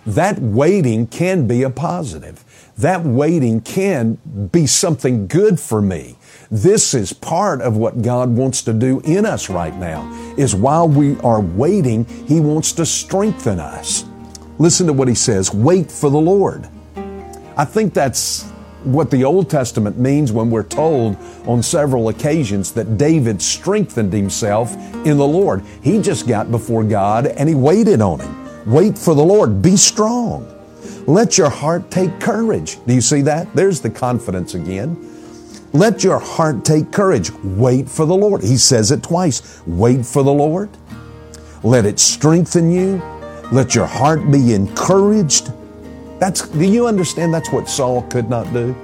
that 0.05 0.39
waiting 0.39 1.05
can 1.05 1.45
be 1.45 1.61
a 1.61 1.69
positive. 1.69 2.43
That 2.77 3.03
waiting 3.03 3.61
can 3.61 4.17
be 4.51 4.65
something 4.65 5.27
good 5.27 5.59
for 5.59 5.81
me. 5.81 6.15
This 6.51 6.93
is 6.93 7.13
part 7.13 7.61
of 7.61 7.77
what 7.77 8.01
God 8.01 8.29
wants 8.29 8.61
to 8.63 8.73
do 8.73 8.99
in 9.05 9.25
us 9.25 9.49
right 9.49 9.73
now, 9.77 10.11
is 10.37 10.53
while 10.53 10.85
we 10.85 11.17
are 11.21 11.39
waiting, 11.39 12.03
He 12.27 12.41
wants 12.41 12.73
to 12.73 12.85
strengthen 12.85 13.57
us. 13.57 14.03
Listen 14.59 14.85
to 14.87 14.93
what 14.93 15.07
He 15.07 15.15
says, 15.15 15.53
wait 15.53 15.89
for 15.89 16.09
the 16.09 16.19
Lord. 16.19 16.67
I 17.55 17.63
think 17.63 17.93
that's 17.93 18.43
what 18.83 19.11
the 19.11 19.23
Old 19.23 19.49
Testament 19.49 19.97
means 19.97 20.33
when 20.33 20.49
we're 20.49 20.63
told 20.63 21.15
on 21.45 21.63
several 21.63 22.09
occasions 22.09 22.73
that 22.73 22.97
David 22.97 23.41
strengthened 23.41 24.11
himself 24.11 24.75
in 25.05 25.17
the 25.17 25.27
Lord. 25.27 25.63
He 25.81 26.01
just 26.01 26.27
got 26.27 26.51
before 26.51 26.83
God 26.83 27.27
and 27.27 27.47
he 27.47 27.55
waited 27.55 28.01
on 28.01 28.19
Him. 28.19 28.71
Wait 28.71 28.97
for 28.97 29.13
the 29.15 29.23
Lord. 29.23 29.61
Be 29.61 29.77
strong. 29.77 30.47
Let 31.07 31.37
your 31.37 31.49
heart 31.49 31.89
take 31.91 32.19
courage. 32.19 32.77
Do 32.85 32.93
you 32.93 33.01
see 33.01 33.21
that? 33.21 33.55
There's 33.55 33.81
the 33.81 33.89
confidence 33.89 34.53
again. 34.53 35.20
Let 35.73 36.03
your 36.03 36.19
heart 36.19 36.65
take 36.65 36.91
courage. 36.91 37.31
Wait 37.43 37.87
for 37.89 38.05
the 38.05 38.15
Lord. 38.15 38.43
He 38.43 38.57
says 38.57 38.91
it 38.91 39.03
twice. 39.03 39.61
Wait 39.65 40.05
for 40.05 40.21
the 40.21 40.33
Lord. 40.33 40.69
Let 41.63 41.85
it 41.85 41.99
strengthen 41.99 42.71
you. 42.71 43.01
Let 43.51 43.75
your 43.75 43.85
heart 43.85 44.31
be 44.31 44.53
encouraged. 44.53 45.51
That's, 46.19 46.47
do 46.49 46.65
you 46.65 46.87
understand 46.87 47.33
that's 47.33 47.51
what 47.51 47.69
Saul 47.69 48.03
could 48.03 48.29
not 48.29 48.51
do? 48.53 48.75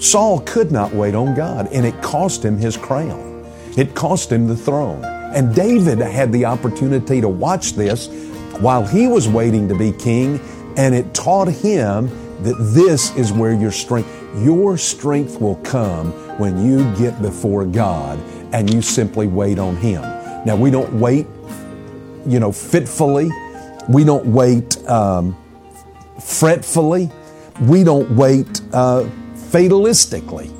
Saul 0.00 0.40
could 0.40 0.72
not 0.72 0.92
wait 0.92 1.14
on 1.14 1.34
God, 1.34 1.68
and 1.72 1.86
it 1.86 2.02
cost 2.02 2.44
him 2.44 2.58
his 2.58 2.76
crown. 2.76 3.46
It 3.76 3.94
cost 3.94 4.30
him 4.30 4.46
the 4.46 4.56
throne. 4.56 5.04
And 5.04 5.54
David 5.54 5.98
had 5.98 6.32
the 6.32 6.44
opportunity 6.44 7.20
to 7.20 7.28
watch 7.28 7.72
this 7.72 8.08
while 8.60 8.86
he 8.86 9.06
was 9.06 9.28
waiting 9.28 9.68
to 9.68 9.74
be 9.76 9.92
king, 9.92 10.40
and 10.76 10.94
it 10.94 11.14
taught 11.14 11.48
him 11.48 12.08
that 12.42 12.56
this 12.74 13.14
is 13.16 13.32
where 13.32 13.52
your 13.52 13.70
strength, 13.70 14.08
your 14.38 14.76
strength 14.76 15.40
will 15.40 15.56
come 15.56 16.12
when 16.38 16.66
you 16.66 16.84
get 16.96 17.20
before 17.22 17.64
God 17.64 18.18
and 18.52 18.72
you 18.72 18.82
simply 18.82 19.26
wait 19.26 19.58
on 19.58 19.76
Him. 19.76 20.02
Now, 20.44 20.56
we 20.56 20.70
don't 20.70 20.92
wait, 21.00 21.26
you 22.26 22.38
know, 22.38 22.52
fitfully. 22.52 23.30
We 23.88 24.04
don't 24.04 24.26
wait 24.26 24.78
um, 24.88 25.36
fretfully. 26.20 27.10
We 27.62 27.84
don't 27.84 28.10
wait 28.16 28.60
uh, 28.72 29.08
fatalistically, 29.34 30.52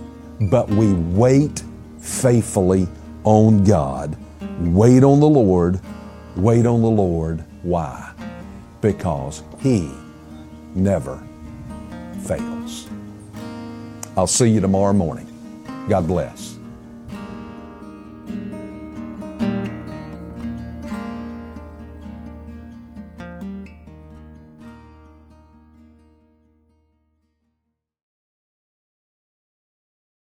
but 0.50 0.68
we 0.68 0.92
wait 0.92 1.62
faithfully 2.00 2.88
on 3.24 3.64
God. 3.64 4.16
Wait 4.60 5.02
on 5.04 5.20
the 5.20 5.28
Lord. 5.28 5.80
Wait 6.36 6.66
on 6.66 6.82
the 6.82 6.88
Lord. 6.90 7.44
Why? 7.62 8.12
Because 8.80 9.42
He 9.60 9.90
never 10.74 11.22
fails. 12.24 12.85
I'll 14.16 14.26
see 14.26 14.48
you 14.48 14.60
tomorrow 14.60 14.94
morning. 14.94 15.26
God 15.88 16.06
bless. 16.06 16.55